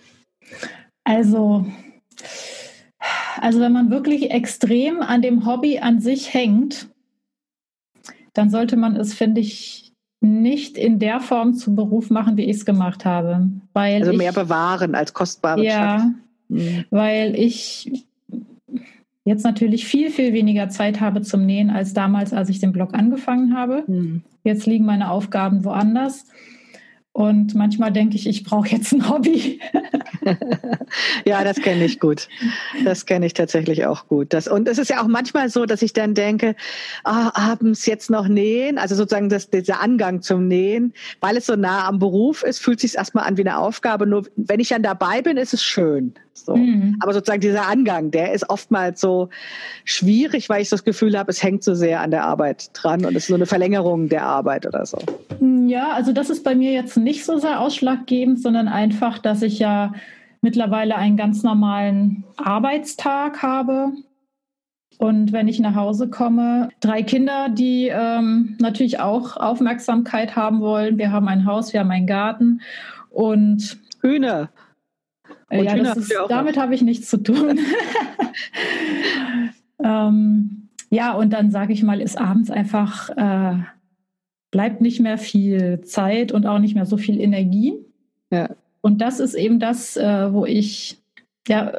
[1.03, 1.65] Also,
[3.39, 6.87] also wenn man wirklich extrem an dem Hobby an sich hängt,
[8.33, 12.57] dann sollte man es, finde ich, nicht in der Form zum Beruf machen, wie ich
[12.57, 13.47] es gemacht habe.
[13.73, 15.99] Weil also mehr ich, bewahren als kostbare Ja,
[16.49, 16.85] Schatz.
[16.89, 18.05] Weil ich
[19.25, 22.93] jetzt natürlich viel, viel weniger Zeit habe zum Nähen als damals, als ich den Blog
[22.93, 23.83] angefangen habe.
[23.87, 24.21] Mhm.
[24.43, 26.25] Jetzt liegen meine Aufgaben woanders.
[27.11, 29.59] Und manchmal denke ich, ich brauche jetzt ein Hobby.
[31.25, 32.27] ja, das kenne ich gut.
[32.83, 34.33] Das kenne ich tatsächlich auch gut.
[34.33, 36.55] Das, und es ist ja auch manchmal so, dass ich dann denke,
[37.03, 41.55] ah, abends jetzt noch nähen, also sozusagen das, dieser Angang zum Nähen, weil es so
[41.55, 44.07] nah am Beruf ist, fühlt sich erstmal an wie eine Aufgabe.
[44.07, 46.13] Nur wenn ich dann dabei bin, ist es schön.
[46.33, 46.55] So.
[46.55, 46.97] Mhm.
[46.99, 49.29] Aber sozusagen dieser Angang, der ist oftmals so
[49.85, 53.15] schwierig, weil ich das Gefühl habe, es hängt so sehr an der Arbeit dran und
[53.15, 54.97] es ist so eine Verlängerung der Arbeit oder so.
[55.65, 59.59] Ja, also das ist bei mir jetzt nicht so sehr ausschlaggebend, sondern einfach, dass ich
[59.59, 59.93] ja
[60.41, 63.93] mittlerweile einen ganz normalen Arbeitstag habe.
[64.97, 70.97] Und wenn ich nach Hause komme, drei Kinder, die ähm, natürlich auch Aufmerksamkeit haben wollen.
[70.97, 72.61] Wir haben ein Haus, wir haben einen Garten
[73.09, 74.49] und Hühner.
[75.49, 77.59] Äh, ja, ist, damit habe ich nichts zu tun.
[79.83, 83.57] ähm, ja, und dann sage ich mal, ist abends einfach, äh,
[84.51, 87.73] bleibt nicht mehr viel Zeit und auch nicht mehr so viel Energie.
[88.31, 88.49] Ja.
[88.85, 91.01] Und das ist eben das, äh, wo ich,
[91.47, 91.73] ja,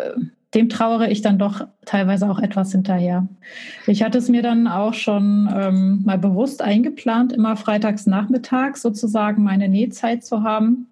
[0.54, 3.28] dem trauere ich dann doch teilweise auch etwas hinterher.
[3.86, 9.44] Ich hatte es mir dann auch schon ähm, mal bewusst eingeplant, immer freitags nachmittags sozusagen
[9.44, 10.88] meine Nähzeit zu haben.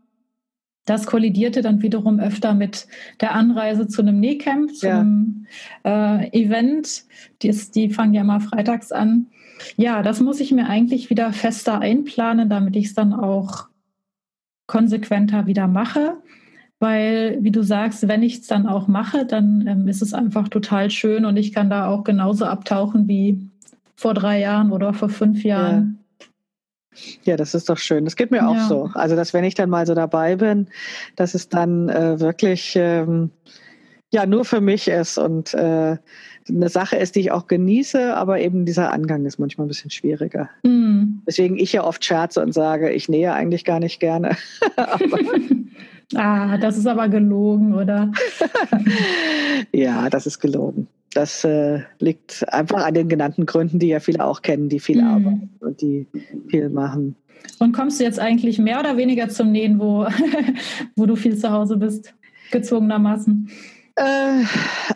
[0.84, 2.86] Das kollidierte dann wiederum öfter mit
[3.20, 5.00] der Anreise zu einem Nähcamp, zu ja.
[5.00, 5.46] einem
[5.84, 7.06] äh, Event.
[7.42, 9.26] Die, ist, die fangen ja mal freitags an.
[9.76, 13.66] Ja, das muss ich mir eigentlich wieder fester einplanen, damit ich es dann auch
[14.66, 16.16] konsequenter wieder mache.
[16.80, 20.48] Weil, wie du sagst, wenn ich es dann auch mache, dann ähm, ist es einfach
[20.48, 23.48] total schön und ich kann da auch genauso abtauchen wie
[23.96, 26.04] vor drei Jahren oder vor fünf Jahren.
[27.24, 28.04] Ja, das ist doch schön.
[28.04, 28.90] Das geht mir auch so.
[28.94, 30.68] Also, dass wenn ich dann mal so dabei bin,
[31.16, 33.30] dass es dann äh, wirklich ähm,
[34.12, 35.96] ja nur für mich ist und äh,
[36.48, 39.90] eine Sache ist, die ich auch genieße, aber eben dieser Angang ist manchmal ein bisschen
[39.90, 40.50] schwieriger.
[40.62, 41.20] Mm.
[41.26, 44.36] Deswegen ich ja oft scherze und sage, ich nähe eigentlich gar nicht gerne.
[46.14, 48.12] ah, das ist aber gelogen, oder?
[49.72, 50.88] ja, das ist gelogen.
[51.14, 55.02] Das äh, liegt einfach an den genannten Gründen, die ja viele auch kennen, die viel
[55.02, 55.06] mm.
[55.06, 56.06] arbeiten und die
[56.48, 57.16] viel machen.
[57.58, 60.06] Und kommst du jetzt eigentlich mehr oder weniger zum Nähen, wo,
[60.96, 62.14] wo du viel zu Hause bist,
[62.50, 63.48] gezwungenermaßen?
[63.96, 64.44] Äh,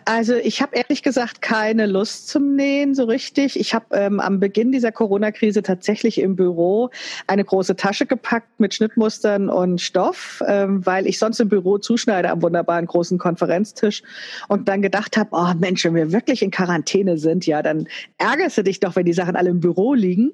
[0.07, 3.59] also ich habe ehrlich gesagt keine Lust zum Nähen so richtig.
[3.59, 6.91] Ich habe ähm, am Beginn dieser Corona-Krise tatsächlich im Büro
[7.29, 12.31] eine große Tasche gepackt mit Schnittmustern und Stoff, ähm, weil ich sonst im Büro zuschneide
[12.31, 14.03] am wunderbaren großen Konferenztisch
[14.49, 17.87] und dann gedacht habe, oh Mensch, wenn wir wirklich in Quarantäne sind, ja, dann
[18.19, 20.33] ärgerst du dich doch, wenn die Sachen alle im Büro liegen.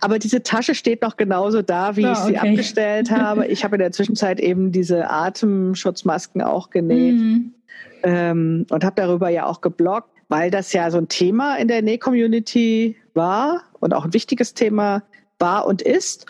[0.00, 2.50] Aber diese Tasche steht noch genauso da, wie ja, ich sie okay.
[2.50, 3.48] abgestellt habe.
[3.48, 7.16] Ich habe in der Zwischenzeit eben diese Atemschutzmasken auch genäht.
[7.16, 7.54] Mhm
[8.02, 11.82] ähm, und habe darüber ja auch gebloggt, weil das ja so ein Thema in der
[11.82, 15.02] Näh-Community war und auch ein wichtiges Thema
[15.38, 16.26] war und ist.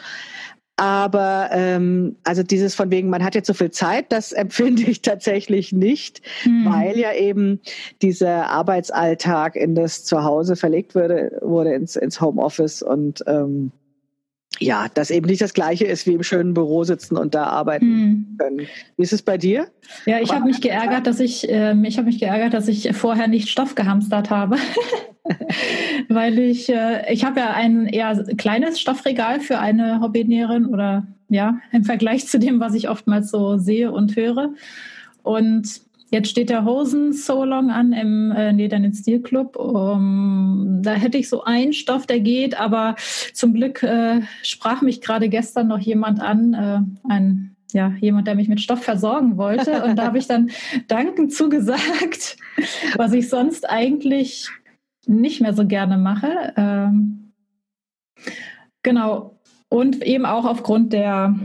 [0.76, 5.02] Aber ähm, also dieses von wegen, man hat jetzt so viel Zeit, das empfinde ich
[5.02, 6.66] tatsächlich nicht, hm.
[6.70, 7.60] weil ja eben
[8.00, 13.72] dieser Arbeitsalltag in das Zuhause verlegt wurde, wurde ins, ins Homeoffice und ähm,
[14.60, 17.86] ja, dass eben nicht das Gleiche ist wie im schönen Büro sitzen und da arbeiten
[17.86, 18.36] hm.
[18.38, 18.58] können.
[18.96, 19.68] Wie ist es bei dir?
[20.06, 23.26] Ja, ich habe mich geärgert, dass ich, äh, ich habe mich geärgert, dass ich vorher
[23.26, 24.56] nicht Stoff gehamstert habe.
[26.08, 31.58] Weil ich, äh, ich habe ja ein eher kleines Stoffregal für eine Hobbynäherin oder ja,
[31.72, 34.52] im Vergleich zu dem, was ich oftmals so sehe und höre.
[35.22, 39.56] Und Jetzt steht der Hosen So Long an im äh, Nedernen Stilclub.
[39.56, 42.96] Um, da hätte ich so einen Stoff, der geht, aber
[43.32, 48.34] zum Glück äh, sprach mich gerade gestern noch jemand an, äh, ein ja, jemand, der
[48.34, 49.84] mich mit Stoff versorgen wollte.
[49.84, 50.50] Und da habe ich dann
[50.88, 52.36] dankend zugesagt,
[52.96, 54.48] was ich sonst eigentlich
[55.06, 56.52] nicht mehr so gerne mache.
[56.56, 57.32] Ähm,
[58.82, 59.38] genau.
[59.68, 61.36] Und eben auch aufgrund der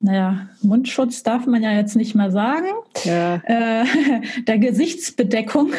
[0.00, 2.66] naja, Mundschutz darf man ja jetzt nicht mehr sagen,
[3.04, 3.36] ja.
[3.44, 3.84] äh,
[4.46, 5.72] der Gesichtsbedeckung.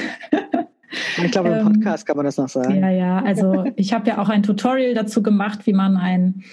[1.23, 2.79] Ich glaube, im ähm, Podcast kann man das noch sagen.
[2.79, 6.43] Ja, ja, also ich habe ja auch ein Tutorial dazu gemacht, wie man ein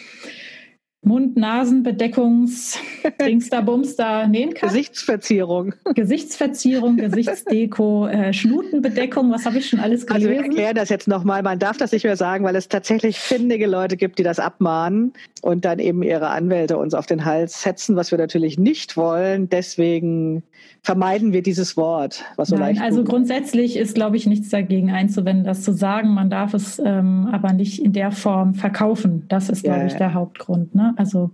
[1.03, 2.79] Mund-Nasen-Bedeckungs,
[3.21, 3.65] Dingster,
[3.97, 4.69] da nähen kann.
[4.69, 5.75] Gesichtsverzierung.
[5.95, 10.29] Gesichtsverzierung, Gesichtsdeko, äh, Schnutenbedeckung, was habe ich schon alles gelesen?
[10.29, 11.43] Also wir erklären das jetzt nochmal.
[11.43, 15.13] Man darf das nicht mehr sagen, weil es tatsächlich findige Leute gibt, die das abmahnen
[15.41, 19.49] und dann eben ihre Anwälte uns auf den Hals setzen, was wir natürlich nicht wollen.
[19.49, 20.43] Deswegen
[20.83, 24.91] vermeiden wir dieses Wort, was so Nein, leicht Also grundsätzlich ist, glaube ich, nichts dagegen
[24.91, 26.11] einzuwenden, das zu sagen.
[26.11, 29.25] Man darf es ähm, aber nicht in der Form verkaufen.
[29.29, 30.75] Das ist, glaube ja, ich, der Hauptgrund.
[30.75, 30.95] Ne?
[30.99, 31.31] Also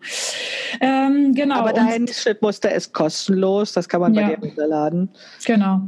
[0.80, 1.56] ähm, genau.
[1.56, 3.72] Aber dein Schnittmuster ist kostenlos.
[3.72, 5.08] Das kann man bei ja, dir runterladen.
[5.44, 5.82] Genau.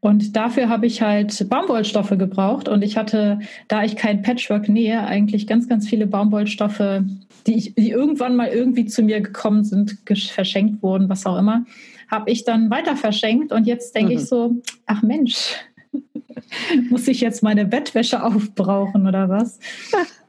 [0.00, 2.68] Und dafür habe ich halt Baumwollstoffe gebraucht.
[2.68, 7.02] Und ich hatte, da ich kein Patchwork nähe, eigentlich ganz, ganz viele Baumwollstoffe,
[7.46, 9.98] die, ich, die irgendwann mal irgendwie zu mir gekommen sind,
[10.30, 11.64] verschenkt wurden, was auch immer
[12.08, 14.18] habe ich dann weiter verschenkt und jetzt denke mhm.
[14.18, 15.54] ich so, ach Mensch,
[16.90, 19.58] muss ich jetzt meine Bettwäsche aufbrauchen oder was?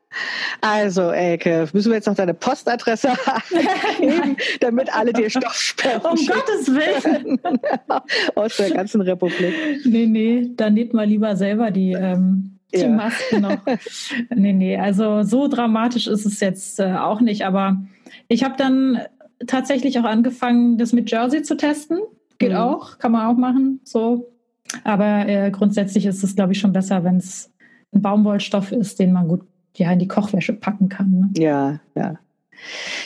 [0.61, 3.09] Also, Elke, müssen wir jetzt noch deine Postadresse
[3.99, 6.05] geben, damit alle dir Stoff spenden.
[6.05, 7.39] Um Gottes Willen.
[8.35, 9.53] Aus der ganzen Republik.
[9.85, 12.89] Nee, nee, dann näht mal lieber selber die, ähm, die ja.
[12.89, 13.59] Masken noch.
[14.33, 17.77] Nee, nee, also so dramatisch ist es jetzt äh, auch nicht, aber
[18.27, 19.01] ich habe dann
[19.47, 21.99] tatsächlich auch angefangen, das mit Jersey zu testen.
[22.39, 22.57] Geht mhm.
[22.57, 23.79] auch, kann man auch machen.
[23.83, 24.31] So.
[24.83, 27.51] Aber äh, grundsätzlich ist es, glaube ich, schon besser, wenn es
[27.93, 29.41] ein Baumwollstoff ist, den man gut
[29.75, 31.11] ja, in die Kochwäsche packen kann.
[31.11, 31.29] Ne?
[31.37, 32.15] Ja, ja.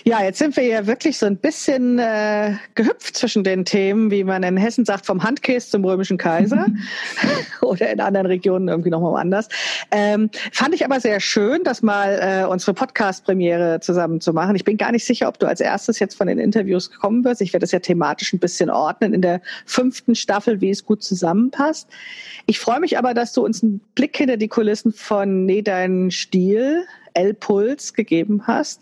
[0.03, 4.23] Ja, jetzt sind wir ja wirklich so ein bisschen äh, gehüpft zwischen den Themen, wie
[4.23, 6.67] man in Hessen sagt, vom Handkäse zum römischen Kaiser
[7.61, 9.47] oder in anderen Regionen irgendwie nochmal anders.
[9.91, 14.55] Ähm, fand ich aber sehr schön, das mal äh, unsere Podcast-Premiere zusammen zu machen.
[14.55, 17.41] Ich bin gar nicht sicher, ob du als erstes jetzt von den Interviews gekommen wirst.
[17.41, 21.03] Ich werde das ja thematisch ein bisschen ordnen in der fünften Staffel, wie es gut
[21.03, 21.87] zusammenpasst.
[22.45, 26.11] Ich freue mich aber, dass du uns einen Blick hinter die Kulissen von Nee, dein
[26.11, 28.82] Stil L-Puls gegeben hast.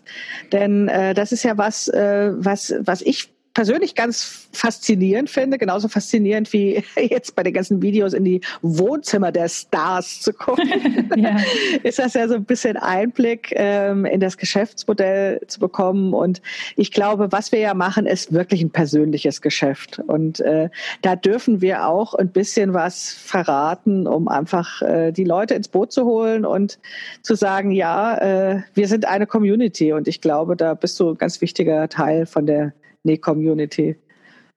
[0.52, 5.88] Denn äh, das ist ja was, äh, was, was ich persönlich ganz faszinierend finde, genauso
[5.88, 11.36] faszinierend wie jetzt bei den ganzen Videos in die Wohnzimmer der Stars zu gucken, ja.
[11.82, 16.14] ist das ja so ein bisschen Einblick ähm, in das Geschäftsmodell zu bekommen.
[16.14, 16.42] Und
[16.76, 19.98] ich glaube, was wir ja machen, ist wirklich ein persönliches Geschäft.
[20.06, 20.70] Und äh,
[21.02, 25.92] da dürfen wir auch ein bisschen was verraten, um einfach äh, die Leute ins Boot
[25.92, 26.78] zu holen und
[27.22, 29.92] zu sagen, ja, äh, wir sind eine Community.
[29.92, 32.72] Und ich glaube, da bist du ein ganz wichtiger Teil von der
[33.04, 33.96] Nee-Community.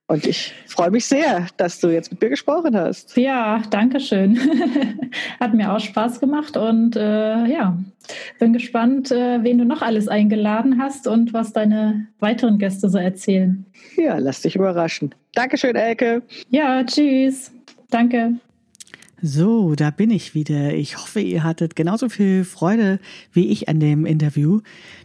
[0.08, 3.16] Und ich freue mich sehr, dass du jetzt mit mir gesprochen hast.
[3.16, 4.38] Ja, danke schön.
[5.40, 7.76] Hat mir auch Spaß gemacht und äh, ja,
[8.38, 12.98] bin gespannt, äh, wen du noch alles eingeladen hast und was deine weiteren Gäste so
[12.98, 13.66] erzählen.
[13.96, 15.12] Ja, lass dich überraschen.
[15.34, 16.22] Dankeschön, Elke.
[16.50, 17.50] Ja, tschüss.
[17.90, 18.34] Danke.
[19.22, 20.72] So, da bin ich wieder.
[20.74, 23.00] Ich hoffe, ihr hattet genauso viel Freude
[23.32, 24.60] wie ich an dem Interview.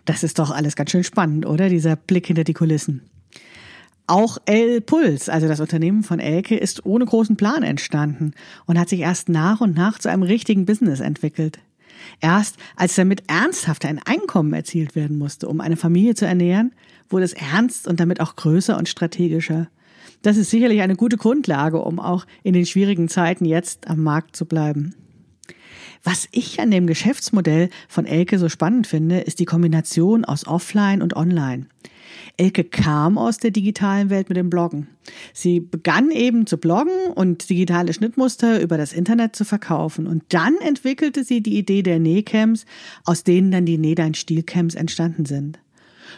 [0.06, 1.70] Das ist doch alles ganz schön spannend, oder?
[1.70, 3.02] Dieser Blick hinter die Kulissen.
[4.08, 8.34] Auch El Puls, also das Unternehmen von Elke, ist ohne großen Plan entstanden
[8.66, 11.60] und hat sich erst nach und nach zu einem richtigen Business entwickelt.
[12.20, 16.74] Erst als damit ernsthaft ein Einkommen erzielt werden musste, um eine Familie zu ernähren,
[17.10, 19.70] wurde es ernst und damit auch größer und strategischer.
[20.22, 24.36] Das ist sicherlich eine gute Grundlage, um auch in den schwierigen Zeiten jetzt am Markt
[24.36, 24.96] zu bleiben.
[26.04, 31.02] Was ich an dem Geschäftsmodell von Elke so spannend finde, ist die Kombination aus Offline
[31.02, 31.68] und Online.
[32.38, 34.88] Elke kam aus der digitalen Welt mit dem Bloggen.
[35.34, 40.08] Sie begann eben zu bloggen und digitale Schnittmuster über das Internet zu verkaufen.
[40.08, 42.66] Und dann entwickelte sie die Idee der Nähcamps,
[43.06, 45.60] aus denen dann die Nähdein-Stil-Camps entstanden sind.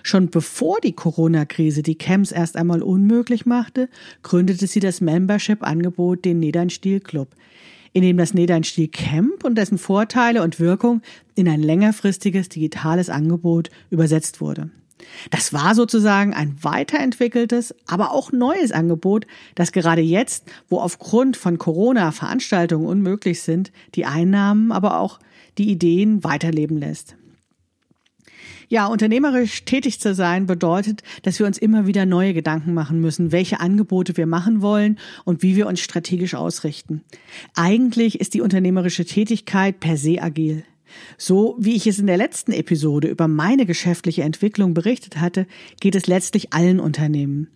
[0.02, 3.90] Schon bevor die Corona-Krise die Camps erst einmal unmöglich machte,
[4.24, 7.36] gründete sie das Membership-Angebot den Nähdein Stil Club,
[7.94, 11.02] in dem das Nähdeinstil Camp und dessen Vorteile und Wirkung
[11.36, 14.72] in ein längerfristiges digitales Angebot übersetzt wurde.
[15.32, 19.26] Das war sozusagen ein weiterentwickeltes, aber auch neues Angebot,
[19.56, 25.20] das gerade jetzt, wo aufgrund von Corona Veranstaltungen unmöglich sind, die Einnahmen, aber auch
[25.58, 27.16] die Ideen weiterleben lässt.
[28.70, 33.32] Ja, unternehmerisch tätig zu sein bedeutet, dass wir uns immer wieder neue Gedanken machen müssen,
[33.32, 37.04] welche Angebote wir machen wollen und wie wir uns strategisch ausrichten.
[37.54, 40.64] Eigentlich ist die unternehmerische Tätigkeit per se agil.
[41.18, 45.48] So wie ich es in der letzten Episode über meine geschäftliche Entwicklung berichtet hatte,
[45.80, 47.48] geht es letztlich allen Unternehmen.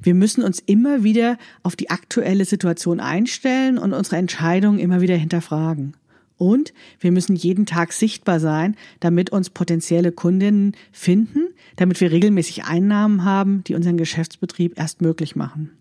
[0.00, 5.16] Wir müssen uns immer wieder auf die aktuelle Situation einstellen und unsere Entscheidungen immer wieder
[5.16, 5.94] hinterfragen.
[6.36, 12.64] Und wir müssen jeden Tag sichtbar sein, damit uns potenzielle Kundinnen finden, damit wir regelmäßig
[12.64, 15.77] Einnahmen haben, die unseren Geschäftsbetrieb erst möglich machen.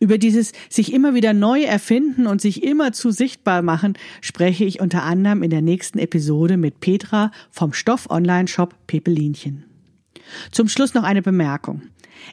[0.00, 4.80] Über dieses sich immer wieder neu erfinden und sich immer zu sichtbar machen spreche ich
[4.80, 9.64] unter anderem in der nächsten Episode mit Petra vom Stoff-Online-Shop Pepelinchen.
[10.50, 11.82] Zum Schluss noch eine Bemerkung.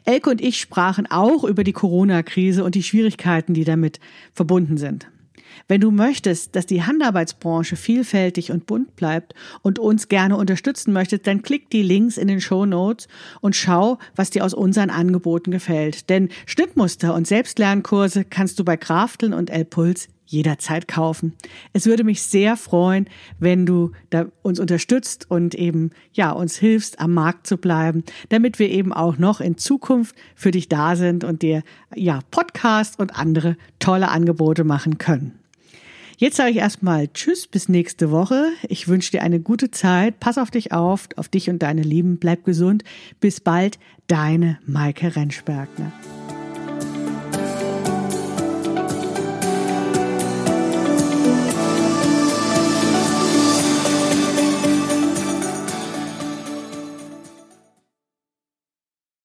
[0.04, 4.00] Elke und ich sprachen auch über die Corona-Krise und die Schwierigkeiten, die damit
[4.32, 5.06] verbunden sind.
[5.68, 11.26] Wenn du möchtest, dass die Handarbeitsbranche vielfältig und bunt bleibt und uns gerne unterstützen möchtest,
[11.26, 13.08] dann klick die Links in den Show Notes
[13.40, 16.10] und schau, was dir aus unseren Angeboten gefällt.
[16.10, 21.34] Denn Schnittmuster und Selbstlernkurse kannst du bei Krafteln und Elpuls jederzeit kaufen.
[21.72, 27.00] Es würde mich sehr freuen, wenn du da uns unterstützt und eben ja uns hilfst,
[27.00, 31.24] am Markt zu bleiben, damit wir eben auch noch in Zukunft für dich da sind
[31.24, 31.62] und dir
[31.94, 35.43] ja Podcast und andere tolle Angebote machen können.
[36.16, 38.48] Jetzt sage ich erstmal Tschüss, bis nächste Woche.
[38.68, 40.20] Ich wünsche dir eine gute Zeit.
[40.20, 42.18] Pass auf dich auf, auf dich und deine Lieben.
[42.18, 42.84] Bleib gesund.
[43.20, 45.92] Bis bald, deine Maike Rentschbergner.